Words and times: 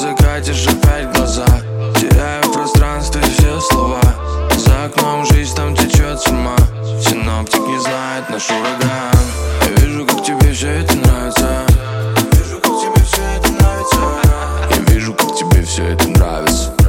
языка 0.00 0.40
держу 0.40 0.70
опять 0.70 1.14
глаза. 1.14 1.44
Теряю 2.00 2.50
пространство 2.52 3.18
и 3.18 3.22
все 3.22 3.60
слова. 3.60 4.00
За 4.56 4.86
окном 4.86 5.26
жизнь 5.26 5.54
там 5.54 5.76
течет 5.76 6.18
с 6.18 6.26
ума. 6.28 6.56
Синоптик 7.02 7.60
не 7.66 7.78
знает 7.78 8.30
наш 8.30 8.48
ураган. 8.48 9.18
Я 9.62 9.84
вижу, 9.84 10.06
как 10.06 10.24
тебе 10.24 10.52
все 10.54 10.68
это 10.68 10.96
нравится. 10.96 11.66
Я 12.16 12.38
вижу, 12.38 12.58
как 12.60 12.72
тебе 12.80 13.04
все 13.04 13.22
это 13.36 13.52
нравится. 13.52 13.98
Я 14.70 14.94
вижу, 14.94 15.12
как 15.12 15.34
тебе 15.34 15.62
все 15.62 15.84
это 15.88 16.08
нравится. 16.08 16.79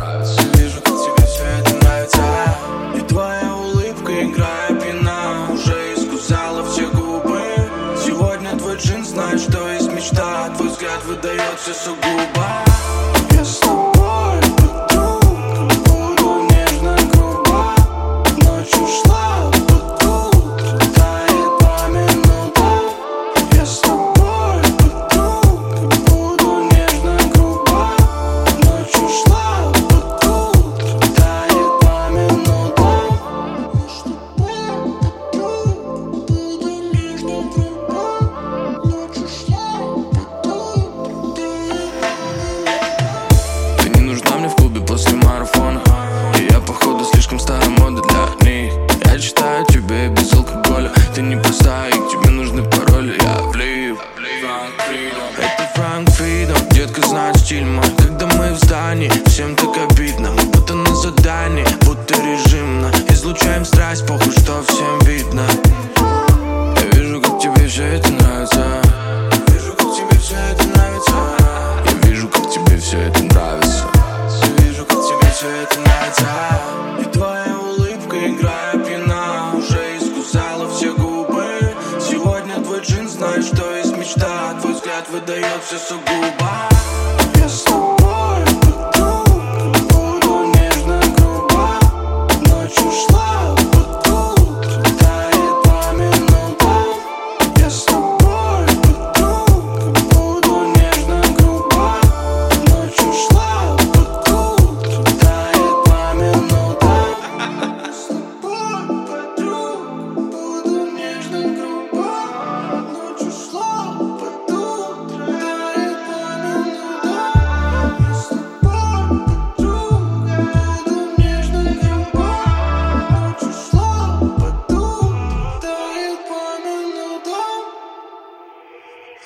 мечта. 10.01 10.49
Твой 10.57 10.69
взгляд 10.69 11.03
выдает 11.05 11.59
все 11.59 11.73
сугубо. 11.73 12.47
Без 13.31 13.59
слов 13.59 13.80
марафона. 45.41 45.81
И 46.37 46.51
я, 46.51 46.59
походу, 46.59 47.05
слишком 47.05 47.39
старая 47.39 47.69
мода 47.69 48.01
для 48.01 48.49
них 48.49 48.73
Я 49.05 49.19
читаю 49.19 49.65
тебе 49.65 50.09
без 50.09 50.33
алкоголя. 50.33 50.91
Ты 51.15 51.21
не 51.21 51.35
простая, 51.35 51.89
и 51.89 52.11
тебе 52.11 52.29
нужны 52.29 52.63
пароли. 52.63 53.17
Я 53.21 53.41
влип 53.43 53.97
Это 55.37 55.71
Франк 55.75 56.09
Фридом, 56.11 56.57
детка, 56.71 57.07
знает 57.07 57.37
стиль 57.37 57.65
мой. 57.65 57.85
Когда 57.97 58.27
мы 58.27 58.53
в 58.53 58.57
здании, 58.57 59.11
всем 59.27 59.55
так 59.55 59.77
обидно. 59.77 60.31
Мы 60.31 60.43
будто 60.51 60.75
на 60.75 60.95
задании, 60.95 61.65
будто 61.85 62.13
режимно. 62.15 62.91
Излучаем 63.09 63.65
страх. 63.65 63.80
взгляд 85.01 85.09
выдает 85.09 85.63
все 85.63 85.77
сугубо. 85.77 86.69
Без 87.35 87.63
слов 87.63 87.90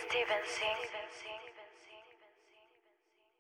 Stevenson. 0.10 1.45